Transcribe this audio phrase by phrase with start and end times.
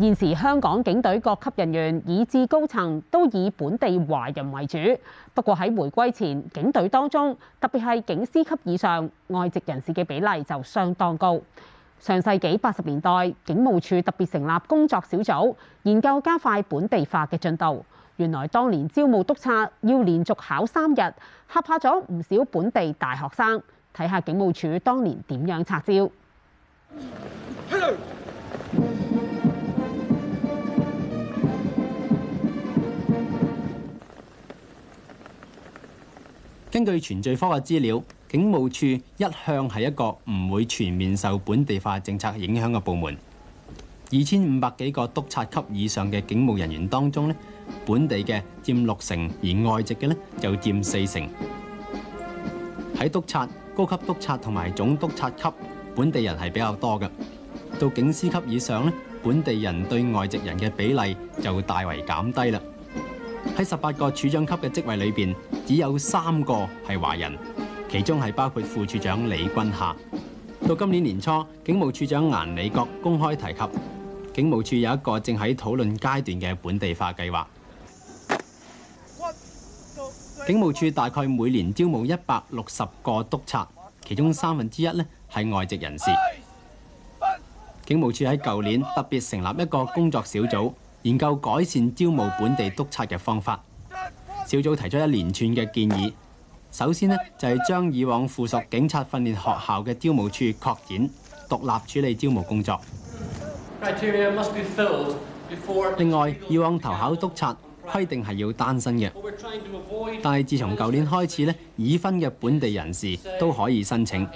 [0.00, 4.78] 現時香港警隊各級人員以至高層都以本地華人為主，
[5.34, 11.38] 不過喺回歸前，警隊當中特別係警司級以上外籍人士嘅比例就相當高。
[11.98, 13.10] 上世紀八十年代，
[13.44, 17.84] 警務處特別成立工作小組，研究加快本地化嘅進度。
[18.16, 21.14] 原來當年招募督察要連續考三日，
[21.52, 23.62] 嚇怕咗唔少本地大學生。
[23.94, 26.10] 睇下警務處當年點樣拆招。
[36.70, 43.16] 根據全聚科嘅資料，警務處一向係一個唔會全面受本地化政策影響嘅部門。
[44.12, 47.34] 二千五百幾個督察級以上嘅警務人員當中咧，
[47.84, 51.28] 本地嘅佔六成，而外籍嘅咧就佔四成。
[52.96, 55.48] 喺督察、高級督察同埋總督察級，
[55.96, 57.10] 本地人係比較多嘅。
[57.80, 58.92] 到警司級以上咧，
[59.24, 62.60] 本地人對外籍人嘅比例就大為減低啦。
[63.62, 67.30] 喺十八个处长级嘅职位里边，只有三个系华人，
[67.90, 69.94] 其中系包括副处长李君夏。
[70.66, 73.60] 到今年年初，警务处长颜李国公开提及，
[74.32, 77.46] 警务处有一个正喺讨论阶段嘅本地化计划。
[80.46, 83.68] 警务处大概每年招募一百六十个督察，
[84.06, 86.06] 其中三分之一呢系外籍人士。
[87.84, 90.72] 警务处喺旧年特别成立一个工作小组。
[91.02, 93.58] 研究改善招募本地督察嘅方法，
[94.46, 96.12] 小組提出一連串嘅建議。
[96.70, 101.10] 首先呢，就係將以往附屬警察訓練學校嘅招募處扩展，
[101.48, 102.78] 獨立處理招募工作。
[105.96, 107.56] 另外，以往投考督察
[107.88, 109.10] 規定係要單身嘅，
[110.22, 114.28] 但係自從舊年開始呢已婚嘅本地人士都可以申請。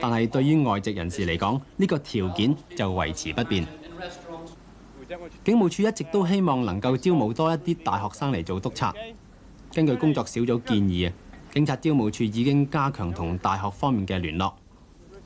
[0.00, 3.64] 但係對於外籍人士嚟講，呢個條件就維持不變。
[5.44, 8.94] 警务处一直都希望能够招募多一啲大学生嚟做督察。
[9.72, 11.12] 根据工作小组建议啊，
[11.52, 14.46] 警察招募处已经加强同大学方面嘅联络，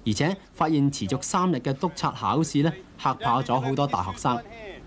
[0.06, 4.36] 而且发现持续三日嘅督察考试咧吓怕咗好多大学生，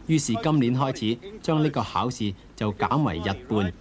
[0.07, 3.71] 于是今年开始将呢个考试就减为日半。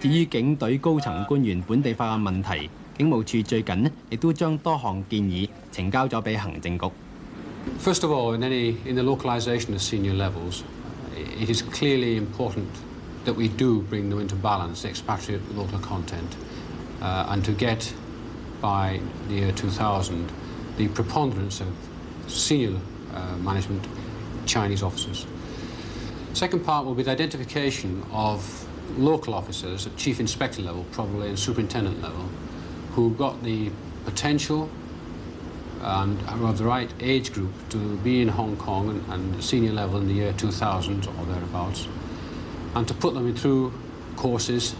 [0.00, 6.86] 至于警队高层官员本地化嘅问题，警务处最近咧亦都将多项建议呈交咗俾行政局。
[7.78, 10.64] First of all, in, any, in the localization of senior levels,
[11.16, 12.68] it is clearly important
[13.24, 16.36] that we do bring them into balance, the expatriate local content,
[17.02, 17.92] uh, and to get
[18.62, 20.32] by the year 2000
[20.78, 21.68] the preponderance of
[22.28, 22.78] senior
[23.14, 23.84] uh, management
[24.46, 25.26] Chinese officers.
[26.32, 28.66] Second part will be the identification of
[28.98, 32.26] local officers at chief inspector level, probably, and superintendent level,
[32.94, 33.70] who've got the
[34.04, 34.68] potential
[35.82, 39.98] and of the right age group to be in Hong Kong and, and senior level
[39.98, 41.88] in the year 2000 or thereabouts,
[42.74, 43.72] and to put them through
[44.16, 44.74] courses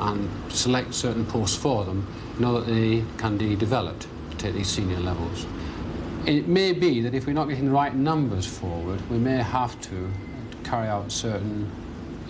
[0.00, 2.06] and select certain posts for them
[2.38, 4.06] in order that they can be developed
[4.38, 5.46] to these senior levels.
[6.26, 9.80] It may be that if we're not getting the right numbers forward, we may have
[9.82, 10.10] to
[10.64, 11.70] carry out certain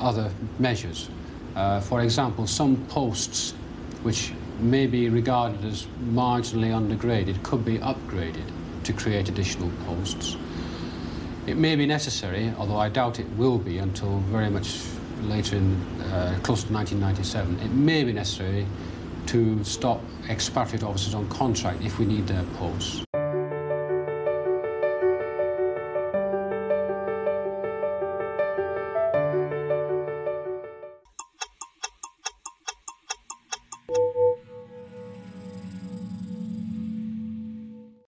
[0.00, 1.08] other measures.
[1.54, 3.52] Uh, for example, some posts
[4.02, 8.44] which may be regarded as marginally undergraded could be upgraded
[8.84, 10.36] to create additional posts.
[11.46, 14.80] It may be necessary, although I doubt it will be until very much
[15.22, 18.64] later in, uh, close to 1997, it may be necessary
[19.26, 23.04] to stop expatriate officers on contract if we need their posts.